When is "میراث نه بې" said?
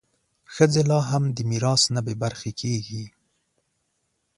1.49-2.13